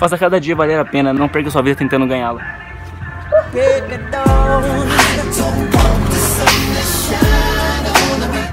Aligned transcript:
Faça 0.00 0.16
cada 0.16 0.40
dia 0.40 0.56
valer 0.56 0.78
a 0.78 0.84
pena, 0.84 1.12
não 1.12 1.28
perca 1.28 1.50
sua 1.50 1.60
vida 1.60 1.76
tentando 1.76 2.06
ganhá-la. 2.06 2.40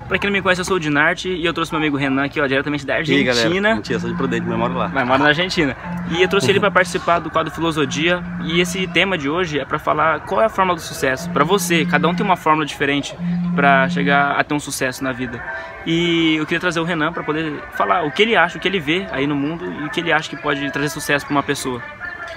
Pra 0.08 0.18
quem 0.18 0.30
não 0.30 0.34
me 0.38 0.42
conhece, 0.42 0.62
eu 0.62 0.66
sou 0.66 0.78
o 0.78 0.80
Dinarte 0.80 1.28
e 1.28 1.46
eu 1.46 1.54
trouxe 1.54 1.72
meu 1.72 1.80
amigo 1.80 1.98
Renan 1.98 2.24
aqui, 2.24 2.40
ó, 2.40 2.48
diretamente 2.48 2.86
da 2.86 2.96
Argentina. 2.96 3.18
E 3.18 3.20
aí, 3.20 3.52
galera? 3.52 3.76
Mentira, 3.76 4.00
sou 4.00 4.10
de 4.10 4.16
Prudente, 4.16 4.48
mas 4.48 4.58
moro 4.58 4.74
lá. 4.74 4.88
Mas 4.88 5.06
mora 5.06 5.20
na 5.20 5.28
Argentina. 5.30 5.76
E 6.10 6.22
eu 6.22 6.30
trouxe 6.30 6.50
ele 6.50 6.62
para 6.62 6.72
participar 6.72 7.20
do 7.20 7.30
quadro 7.30 7.54
Filosofia 7.54 8.24
e 8.46 8.62
esse 8.62 8.88
tema 8.88 9.18
de 9.18 9.30
hoje 9.30 9.60
é 9.60 9.66
para 9.66 9.78
falar 9.78 10.22
qual 10.22 10.42
é 10.42 10.46
a 10.46 10.50
fórmula 10.50 10.78
do 10.78 10.82
sucesso 10.82 11.30
para 11.32 11.44
você. 11.44 11.86
Cada 11.86 12.08
um 12.08 12.16
tem 12.16 12.26
uma 12.26 12.38
fórmula 12.38 12.66
diferente 12.66 13.14
para 13.54 13.90
chegar 13.90 14.40
a 14.40 14.44
ter 14.46 14.54
um 14.54 14.60
sucesso 14.60 15.04
na 15.04 15.12
vida. 15.12 15.44
E 15.86 16.36
eu 16.38 16.46
queria 16.46 16.60
trazer 16.60 16.80
o 16.80 16.86
Renan 16.86 17.12
para 17.12 17.24
poder 17.24 17.62
falar 17.74 18.04
o 18.04 18.12
que 18.12 18.22
ele 18.22 18.36
acha, 18.36 18.58
o 18.58 18.62
que 18.62 18.68
ele 18.68 18.80
vê 18.80 19.06
aí 19.12 19.28
no 19.28 19.36
mundo 19.36 19.66
e 19.66 19.86
o 19.86 19.90
que 19.90 20.00
ele 20.00 20.14
acha 20.14 20.30
que 20.30 20.38
pode 20.38 20.72
trazer 20.72 20.88
sucesso 20.88 21.26
para 21.26 21.36
uma 21.36 21.44
pessoa. 21.44 21.82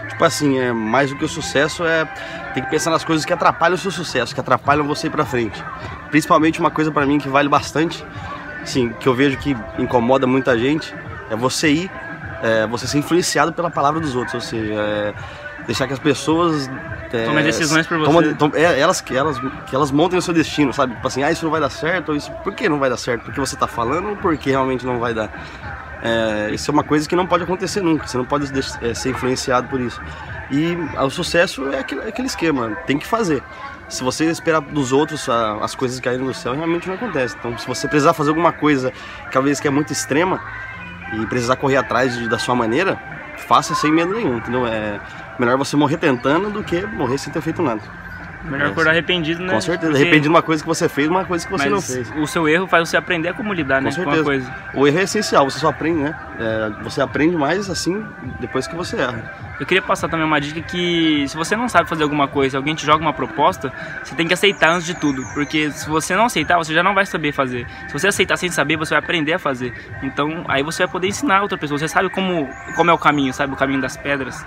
Tipo 0.08 0.24
assim, 0.24 0.58
é 0.58 0.72
mais 0.72 1.10
do 1.10 1.16
que 1.16 1.24
o 1.24 1.28
sucesso 1.28 1.84
é 1.84 2.04
tem 2.54 2.62
que 2.62 2.70
pensar 2.70 2.90
nas 2.90 3.04
coisas 3.04 3.24
que 3.24 3.32
atrapalham 3.32 3.74
o 3.74 3.78
seu 3.78 3.90
sucesso, 3.90 4.34
que 4.34 4.40
atrapalham 4.40 4.86
você 4.86 5.06
ir 5.06 5.10
para 5.10 5.24
frente. 5.24 5.62
Principalmente 6.10 6.58
uma 6.58 6.70
coisa 6.70 6.90
para 6.90 7.06
mim 7.06 7.18
que 7.18 7.28
vale 7.28 7.48
bastante, 7.48 8.04
sim, 8.64 8.92
que 8.98 9.06
eu 9.06 9.14
vejo 9.14 9.38
que 9.38 9.56
incomoda 9.78 10.26
muita 10.26 10.58
gente, 10.58 10.94
é 11.30 11.36
você 11.36 11.70
ir, 11.70 11.90
é, 12.42 12.66
você 12.66 12.86
ser 12.86 12.98
influenciado 12.98 13.52
pela 13.52 13.70
palavra 13.70 14.00
dos 14.00 14.16
outros, 14.16 14.34
ou 14.34 14.40
seja, 14.40 14.74
é, 14.74 15.14
deixar 15.66 15.86
que 15.86 15.92
as 15.92 15.98
pessoas 15.98 16.68
é, 17.12 17.24
tomem 17.24 17.44
decisões 17.44 17.86
por 17.86 17.98
você. 17.98 18.34
Tom, 18.34 18.50
é, 18.54 18.78
elas 18.80 19.00
que 19.00 19.16
elas 19.16 19.38
que 19.66 19.74
elas 19.74 19.90
montem 19.90 20.18
o 20.18 20.22
seu 20.22 20.34
destino, 20.34 20.72
sabe? 20.72 20.94
Tipo 20.94 21.06
assim, 21.06 21.22
ah, 21.22 21.30
isso 21.30 21.44
não 21.44 21.52
vai 21.52 21.60
dar 21.60 21.70
certo, 21.70 22.10
ou 22.10 22.16
isso, 22.16 22.30
por 22.42 22.54
que 22.54 22.68
não 22.68 22.78
vai 22.78 22.90
dar 22.90 22.96
certo? 22.96 23.24
Porque 23.24 23.38
você 23.38 23.54
está 23.54 23.66
falando 23.66 24.10
ou 24.10 24.16
porque 24.16 24.50
realmente 24.50 24.84
não 24.84 24.98
vai 24.98 25.14
dar? 25.14 25.30
É, 26.02 26.50
isso 26.52 26.70
é 26.70 26.72
uma 26.72 26.84
coisa 26.84 27.08
que 27.08 27.14
não 27.14 27.26
pode 27.26 27.44
acontecer 27.44 27.82
nunca, 27.82 28.06
você 28.06 28.16
não 28.16 28.24
pode 28.24 28.50
é, 28.82 28.94
ser 28.94 29.10
influenciado 29.10 29.68
por 29.68 29.80
isso. 29.80 30.00
E 30.50 30.76
o 30.98 31.10
sucesso 31.10 31.72
é 31.72 31.78
aquele, 31.78 32.00
é 32.02 32.08
aquele 32.08 32.26
esquema, 32.26 32.76
tem 32.86 32.98
que 32.98 33.06
fazer 33.06 33.42
se 33.90 34.04
você 34.04 34.26
esperar 34.26 34.60
dos 34.60 34.92
outros 34.92 35.28
as 35.28 35.74
coisas 35.74 35.98
caírem 35.98 36.24
do 36.24 36.32
céu, 36.32 36.54
realmente 36.54 36.86
não 36.86 36.94
acontece. 36.94 37.34
Então, 37.36 37.58
se 37.58 37.66
você 37.66 37.88
precisar 37.88 38.14
fazer 38.14 38.30
alguma 38.30 38.52
coisa, 38.52 38.92
talvez 39.32 39.58
que 39.58 39.66
é 39.66 39.70
muito 39.70 39.92
extrema, 39.92 40.40
e 41.12 41.26
precisar 41.26 41.56
correr 41.56 41.76
atrás 41.76 42.16
de, 42.16 42.28
da 42.28 42.38
sua 42.38 42.54
maneira, 42.54 42.96
faça 43.48 43.74
sem 43.74 43.92
medo 43.92 44.14
nenhum, 44.14 44.36
entendeu? 44.36 44.64
É 44.66 45.00
melhor 45.38 45.58
você 45.58 45.76
morrer 45.76 45.96
tentando 45.96 46.50
do 46.50 46.62
que 46.62 46.86
morrer 46.86 47.18
sem 47.18 47.32
ter 47.32 47.40
feito 47.40 47.62
nada. 47.62 47.82
Melhor 48.44 48.68
é, 48.68 48.70
acordar 48.70 48.90
arrependido, 48.92 49.42
né? 49.42 49.52
Com 49.52 49.60
certeza, 49.60 49.92
Porque... 49.92 50.02
arrependido 50.02 50.22
de 50.22 50.28
uma 50.28 50.42
coisa 50.42 50.62
que 50.62 50.68
você 50.68 50.88
fez, 50.88 51.08
uma 51.08 51.24
coisa 51.24 51.44
que 51.44 51.52
você 51.52 51.68
Mas 51.68 51.72
não 51.72 51.82
fez. 51.82 52.10
O 52.16 52.26
seu 52.26 52.48
erro 52.48 52.66
faz 52.66 52.88
você 52.88 52.96
aprender 52.96 53.28
a 53.28 53.34
como 53.34 53.52
lidar, 53.52 53.78
com 53.78 53.84
né? 53.84 53.90
Certeza. 53.90 54.16
Com 54.18 54.24
coisa. 54.24 54.54
O 54.74 54.86
erro 54.86 54.98
é 54.98 55.02
essencial, 55.02 55.50
você 55.50 55.58
só 55.58 55.68
aprende, 55.68 56.00
né? 56.00 56.14
É, 56.38 56.82
você 56.82 57.02
aprende 57.02 57.36
mais 57.36 57.68
assim 57.68 58.04
depois 58.40 58.66
que 58.66 58.74
você 58.74 58.96
erra. 58.96 59.22
Eu 59.60 59.66
queria 59.66 59.82
passar 59.82 60.08
também 60.08 60.24
uma 60.24 60.40
dica 60.40 60.62
que 60.62 61.26
se 61.28 61.36
você 61.36 61.54
não 61.54 61.68
sabe 61.68 61.86
fazer 61.86 62.02
alguma 62.02 62.26
coisa, 62.26 62.56
alguém 62.56 62.74
te 62.74 62.86
joga 62.86 63.02
uma 63.02 63.12
proposta, 63.12 63.70
você 64.02 64.14
tem 64.14 64.26
que 64.26 64.32
aceitar 64.32 64.70
antes 64.70 64.86
de 64.86 64.94
tudo, 64.94 65.22
porque 65.34 65.70
se 65.70 65.86
você 65.86 66.16
não 66.16 66.24
aceitar, 66.24 66.56
você 66.56 66.72
já 66.72 66.82
não 66.82 66.94
vai 66.94 67.04
saber 67.04 67.32
fazer. 67.32 67.66
Se 67.86 67.92
você 67.92 68.08
aceitar 68.08 68.38
sem 68.38 68.48
saber, 68.50 68.78
você 68.78 68.94
vai 68.94 69.02
aprender 69.02 69.34
a 69.34 69.38
fazer. 69.38 69.74
Então, 70.02 70.44
aí 70.48 70.62
você 70.62 70.84
vai 70.84 70.92
poder 70.92 71.08
ensinar 71.08 71.38
a 71.38 71.42
outra 71.42 71.58
pessoa. 71.58 71.78
Você 71.78 71.88
sabe 71.88 72.08
como 72.08 72.48
como 72.74 72.90
é 72.90 72.94
o 72.94 72.98
caminho, 72.98 73.34
sabe 73.34 73.52
o 73.52 73.56
caminho 73.56 73.82
das 73.82 73.98
pedras. 73.98 74.42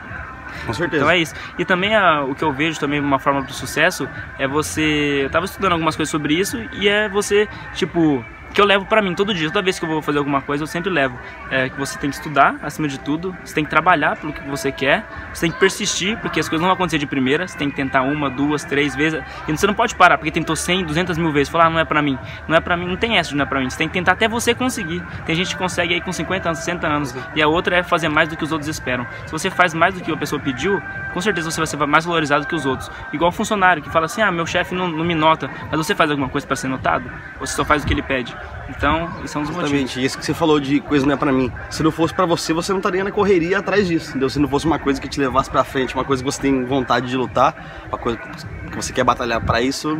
Com 0.65 0.73
certeza. 0.73 1.03
Então 1.03 1.11
é 1.11 1.17
isso. 1.17 1.33
E 1.57 1.65
também 1.65 1.95
a, 1.95 2.23
o 2.23 2.35
que 2.35 2.43
eu 2.43 2.51
vejo 2.51 2.79
também 2.79 2.99
uma 2.99 3.19
forma 3.19 3.41
do 3.41 3.53
sucesso 3.53 4.07
é 4.37 4.47
você. 4.47 5.21
Eu 5.23 5.29
tava 5.29 5.45
estudando 5.45 5.73
algumas 5.73 5.95
coisas 5.95 6.11
sobre 6.11 6.33
isso 6.33 6.57
e 6.73 6.87
é 6.87 7.09
você, 7.09 7.47
tipo, 7.73 8.23
que 8.53 8.61
eu 8.61 8.65
levo 8.65 8.85
para 8.85 9.01
mim 9.01 9.15
todo 9.15 9.33
dia, 9.33 9.47
toda 9.47 9.61
vez 9.61 9.79
que 9.79 9.85
eu 9.85 9.89
vou 9.89 10.01
fazer 10.01 10.19
alguma 10.19 10.41
coisa, 10.41 10.63
eu 10.63 10.67
sempre 10.67 10.89
levo. 10.89 11.17
É 11.49 11.69
que 11.69 11.77
você 11.77 11.97
tem 11.97 12.09
que 12.09 12.15
estudar, 12.15 12.55
acima 12.61 12.87
de 12.87 12.99
tudo, 12.99 13.35
você 13.43 13.53
tem 13.53 13.63
que 13.63 13.69
trabalhar 13.69 14.15
pelo 14.17 14.31
que 14.31 14.41
você 14.47 14.71
quer, 14.71 15.05
você 15.33 15.41
tem 15.41 15.51
que 15.51 15.59
persistir, 15.59 16.17
porque 16.19 16.39
as 16.39 16.47
coisas 16.47 16.61
não 16.61 16.67
vão 16.67 16.75
acontecer 16.75 16.99
de 16.99 17.07
primeira, 17.07 17.47
você 17.47 17.57
tem 17.57 17.69
que 17.69 17.75
tentar 17.75 18.03
uma, 18.03 18.29
duas, 18.29 18.63
três 18.63 18.95
vezes, 18.95 19.21
e 19.47 19.51
você 19.51 19.65
não 19.65 19.73
pode 19.73 19.95
parar, 19.95 20.17
porque 20.17 20.31
tentou 20.31 20.55
100, 20.55 20.85
200 20.85 21.17
mil 21.17 21.31
vezes, 21.31 21.49
falar, 21.49 21.65
ah, 21.65 21.69
não 21.69 21.79
é 21.79 21.85
pra 21.85 22.01
mim, 22.01 22.17
não 22.47 22.55
é 22.55 22.59
pra 22.59 22.77
mim, 22.77 22.85
não 22.85 22.95
tem 22.95 23.17
essa 23.17 23.29
de 23.29 23.35
não 23.35 23.43
é 23.43 23.47
pra 23.47 23.59
mim, 23.59 23.69
você 23.69 23.77
tem 23.77 23.87
que 23.87 23.93
tentar 23.93 24.13
até 24.13 24.27
você 24.27 24.53
conseguir. 24.53 25.03
Tem 25.25 25.35
gente 25.35 25.49
que 25.49 25.57
consegue 25.57 25.93
aí 25.93 26.01
com 26.01 26.11
50 26.11 26.49
anos, 26.49 26.59
60 26.59 26.87
anos, 26.87 27.15
e 27.35 27.41
a 27.41 27.47
outra 27.47 27.77
é 27.77 27.83
fazer 27.83 28.09
mais 28.09 28.29
do 28.29 28.37
que 28.37 28.43
os 28.43 28.51
outros 28.51 28.69
esperam. 28.69 29.07
Se 29.25 29.31
você 29.31 29.49
faz 29.49 29.73
mais 29.73 29.95
do 29.95 30.01
que 30.01 30.11
a 30.11 30.17
pessoa 30.17 30.39
pediu, 30.39 30.81
com 31.13 31.21
certeza 31.21 31.49
você 31.49 31.57
vai 31.57 31.67
ser 31.67 31.77
mais 31.77 32.05
valorizado 32.05 32.45
que 32.45 32.55
os 32.55 32.65
outros. 32.65 32.89
Igual 33.11 33.29
um 33.29 33.33
funcionário 33.33 33.81
que 33.81 33.89
fala 33.89 34.05
assim, 34.05 34.21
ah, 34.21 34.31
meu 34.31 34.45
chefe 34.45 34.75
não, 34.75 34.87
não 34.87 35.03
me 35.03 35.15
nota, 35.15 35.49
mas 35.69 35.77
você 35.77 35.95
faz 35.95 36.11
alguma 36.11 36.29
coisa 36.29 36.45
para 36.45 36.55
ser 36.55 36.67
notado? 36.67 37.09
Ou 37.39 37.47
você 37.47 37.55
só 37.55 37.65
faz 37.65 37.83
o 37.83 37.87
que 37.87 37.93
ele 37.93 38.01
pede? 38.01 38.35
Então, 38.69 39.09
isso 39.23 39.37
é 39.37 39.41
um 39.41 39.43
dos 39.43 39.51
Exatamente. 39.51 39.81
motivos. 39.81 39.97
isso 39.97 40.17
que 40.17 40.25
você 40.25 40.33
falou 40.33 40.59
de 40.59 40.79
coisa 40.79 41.05
não 41.05 41.13
é 41.13 41.17
para 41.17 41.31
mim. 41.31 41.51
Se 41.69 41.83
não 41.83 41.91
fosse 41.91 42.13
para 42.13 42.25
você, 42.25 42.53
você 42.53 42.71
não 42.71 42.79
estaria 42.79 43.03
na 43.03 43.11
correria 43.11 43.59
atrás 43.59 43.87
disso, 43.87 44.11
entendeu? 44.11 44.29
Se 44.29 44.39
não 44.39 44.47
fosse 44.47 44.65
uma 44.65 44.79
coisa 44.79 45.01
que 45.01 45.07
te 45.07 45.19
levasse 45.19 45.49
para 45.49 45.63
frente, 45.63 45.93
uma 45.93 46.05
coisa 46.05 46.23
que 46.23 46.31
você 46.31 46.41
tem 46.41 46.63
vontade 46.65 47.07
de 47.07 47.17
lutar, 47.17 47.83
uma 47.87 47.97
coisa 47.97 48.17
que 48.17 48.75
você 48.75 48.93
quer 48.93 49.03
batalhar 49.03 49.41
para 49.41 49.61
isso, 49.61 49.97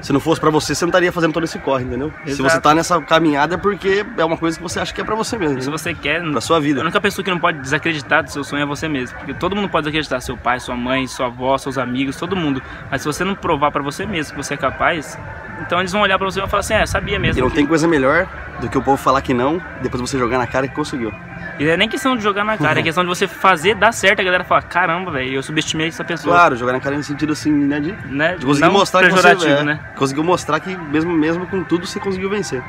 se 0.00 0.12
não 0.12 0.20
fosse 0.20 0.40
para 0.40 0.50
você, 0.50 0.74
você 0.74 0.84
não 0.84 0.90
estaria 0.90 1.12
fazendo 1.12 1.32
todo 1.32 1.44
esse 1.44 1.58
corre, 1.58 1.84
entendeu? 1.84 2.08
Exato. 2.24 2.36
Se 2.36 2.42
você 2.42 2.60
tá 2.60 2.74
nessa 2.74 3.00
caminhada 3.02 3.56
é 3.56 3.58
porque 3.58 4.04
é 4.16 4.24
uma 4.24 4.36
coisa 4.36 4.56
que 4.56 4.62
você 4.62 4.80
acha 4.80 4.94
que 4.94 5.00
é 5.00 5.04
para 5.04 5.14
você 5.14 5.36
mesmo. 5.36 5.60
Se 5.60 5.68
você 5.68 5.92
quer, 5.94 6.22
pra 6.30 6.40
sua 6.40 6.60
vida. 6.60 6.80
A 6.80 6.84
única 6.84 7.00
pessoa 7.00 7.24
que 7.24 7.30
não 7.30 7.38
pode 7.38 7.58
desacreditar 7.58 8.22
do 8.22 8.30
seu 8.30 8.42
sonho 8.42 8.62
é 8.62 8.66
você 8.66 8.88
mesmo, 8.88 9.18
porque 9.18 9.34
todo 9.34 9.54
mundo 9.54 9.68
pode 9.68 9.84
desacreditar, 9.84 10.20
seu 10.20 10.36
pai, 10.36 10.58
sua 10.58 10.76
mãe, 10.76 11.06
sua 11.06 11.26
avó, 11.26 11.58
seus 11.58 11.76
amigos, 11.76 12.16
todo 12.16 12.34
mundo. 12.34 12.62
Mas 12.90 13.02
se 13.02 13.06
você 13.06 13.24
não 13.24 13.34
provar 13.34 13.70
para 13.70 13.82
você 13.82 14.06
mesmo 14.06 14.34
que 14.34 14.42
você 14.42 14.54
é 14.54 14.56
capaz, 14.56 15.18
então 15.60 15.78
eles 15.78 15.92
vão 15.92 16.00
olhar 16.00 16.18
pra 16.18 16.26
você 16.26 16.38
e 16.38 16.40
vão 16.40 16.48
falar 16.48 16.60
assim, 16.60 16.74
é, 16.74 16.86
sabia 16.86 17.18
mesmo. 17.18 17.38
E 17.38 17.42
não 17.42 17.50
tem 17.50 17.66
coisa 17.66 17.86
melhor 17.86 18.26
do 18.60 18.68
que 18.68 18.76
o 18.76 18.82
povo 18.82 18.96
falar 18.96 19.22
que 19.22 19.32
não, 19.32 19.60
depois 19.82 20.00
você 20.00 20.18
jogar 20.18 20.38
na 20.38 20.46
cara 20.46 20.66
que 20.66 20.74
conseguiu. 20.74 21.12
E 21.58 21.64
não 21.64 21.72
é 21.72 21.76
nem 21.76 21.88
questão 21.88 22.16
de 22.16 22.22
jogar 22.22 22.44
na 22.44 22.56
cara, 22.56 22.80
é 22.80 22.82
questão 22.84 23.02
de 23.02 23.08
você 23.08 23.26
fazer 23.26 23.74
dar 23.74 23.92
certo, 23.92 24.20
a 24.20 24.22
galera 24.22 24.44
fala, 24.44 24.62
caramba, 24.62 25.10
velho, 25.10 25.34
eu 25.34 25.42
subestimei 25.42 25.88
essa 25.88 26.04
pessoa. 26.04 26.34
Claro, 26.34 26.56
jogar 26.56 26.72
na 26.72 26.80
cara 26.80 26.96
no 26.96 27.02
sentido 27.02 27.32
assim, 27.32 27.52
né, 27.52 27.80
de, 27.80 27.92
né? 28.06 28.36
de 28.36 28.46
conseguir 28.46 28.66
não 28.66 28.72
mostrar 28.72 29.08
que 29.08 29.10
você, 29.10 29.48
é, 29.48 29.62
né? 29.62 29.80
conseguiu 29.96 30.24
mostrar 30.24 30.60
que 30.60 30.76
mesmo, 30.76 31.12
mesmo 31.12 31.46
com 31.46 31.62
tudo 31.62 31.86
você 31.86 32.00
conseguiu 32.00 32.30
vencer. 32.30 32.62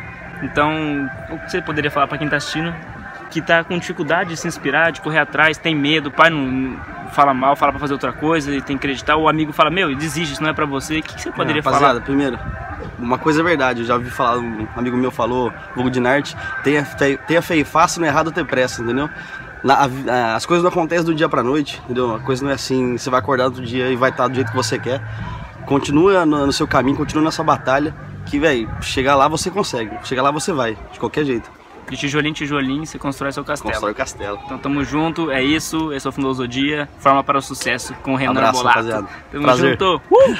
Então, 0.43 1.09
o 1.29 1.37
que 1.37 1.51
você 1.51 1.61
poderia 1.61 1.91
falar 1.91 2.07
para 2.07 2.17
quem 2.17 2.27
tá 2.27 2.37
assistindo, 2.37 2.73
que 3.29 3.41
tá 3.41 3.63
com 3.63 3.77
dificuldade 3.77 4.31
de 4.31 4.37
se 4.37 4.47
inspirar, 4.47 4.91
de 4.91 5.01
correr 5.01 5.19
atrás, 5.19 5.57
tem 5.57 5.75
medo, 5.75 6.09
o 6.09 6.11
pai 6.11 6.29
não 6.29 6.77
fala 7.11 7.33
mal, 7.33 7.55
fala 7.55 7.71
para 7.71 7.79
fazer 7.79 7.93
outra 7.93 8.11
coisa, 8.11 8.53
e 8.53 8.61
tem 8.61 8.77
que 8.77 8.85
acreditar, 8.85 9.15
o 9.17 9.29
amigo 9.29 9.53
fala, 9.53 9.69
meu, 9.69 9.95
desiste, 9.95 10.33
isso 10.33 10.43
não 10.43 10.49
é 10.49 10.53
para 10.53 10.65
você, 10.65 10.99
o 10.99 11.03
que, 11.03 11.15
que 11.15 11.21
você 11.21 11.31
poderia 11.31 11.59
é, 11.59 11.63
falar? 11.63 12.01
primeiro, 12.01 12.39
uma 13.01 13.17
coisa 13.17 13.41
é 13.41 13.43
verdade, 13.43 13.81
eu 13.81 13.85
já 13.85 13.95
ouvi 13.95 14.09
falar, 14.09 14.37
um 14.37 14.67
amigo 14.75 14.95
meu 14.95 15.11
falou, 15.11 15.51
Hugo 15.75 15.89
de 15.89 15.99
Narte, 15.99 16.37
tenha, 16.63 16.85
tenha 17.27 17.41
fé 17.41 17.55
e 17.55 17.63
faça, 17.63 17.99
não 17.99 18.07
é 18.07 18.09
errado 18.09 18.31
ter 18.31 18.45
pressa, 18.45 18.81
entendeu? 18.81 19.09
Na, 19.63 19.89
a, 20.07 20.35
as 20.35 20.45
coisas 20.45 20.63
não 20.63 20.69
acontecem 20.69 21.05
do 21.05 21.13
dia 21.13 21.27
pra 21.27 21.43
noite, 21.43 21.81
entendeu? 21.85 22.15
A 22.15 22.19
coisa 22.19 22.43
não 22.43 22.51
é 22.51 22.53
assim, 22.53 22.97
você 22.97 23.09
vai 23.09 23.19
acordar 23.19 23.45
outro 23.45 23.63
dia 23.63 23.89
e 23.89 23.95
vai 23.95 24.09
estar 24.11 24.27
do 24.27 24.35
jeito 24.35 24.51
que 24.51 24.55
você 24.55 24.79
quer. 24.79 25.01
Continua 25.65 26.25
no, 26.25 26.45
no 26.45 26.53
seu 26.53 26.67
caminho, 26.67 26.97
continua 26.97 27.23
nessa 27.23 27.43
batalha, 27.43 27.93
que, 28.25 28.39
velho, 28.39 28.69
chegar 28.81 29.15
lá 29.15 29.27
você 29.27 29.49
consegue, 29.49 29.91
chegar 30.03 30.21
lá 30.21 30.31
você 30.31 30.51
vai, 30.51 30.77
de 30.91 30.99
qualquer 30.99 31.25
jeito. 31.25 31.51
De 31.89 31.97
tijolinho 31.97 32.31
em 32.31 32.33
tijolinho, 32.33 32.85
você 32.85 32.97
constrói 32.97 33.31
seu 33.31 33.43
castelo. 33.43 33.71
Constrói 33.73 33.91
o 33.91 33.95
castelo. 33.95 34.39
Então 34.45 34.57
tamo 34.57 34.83
junto, 34.83 35.29
é 35.31 35.43
isso. 35.43 35.91
Esse 35.91 36.07
é 36.07 36.09
o 36.09 36.13
Filosofia, 36.13 36.87
Forma 36.99 37.23
para 37.23 37.37
o 37.37 37.41
Sucesso 37.41 37.93
com 38.01 38.13
o 38.13 38.15
Renan 38.15 38.31
Abraço, 38.31 38.59
Bolato. 38.59 38.77
rapaziada. 38.77 39.07
Tamo 39.31 39.43
Prazer. 39.43 39.71
junto. 39.71 40.01
Uh! 40.09 40.31